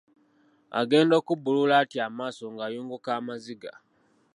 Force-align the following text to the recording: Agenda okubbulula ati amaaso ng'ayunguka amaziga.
Agenda 0.81 1.13
okubbulula 1.21 1.73
ati 1.83 1.97
amaaso 2.07 2.43
ng'ayunguka 2.53 3.09
amaziga. 3.19 3.71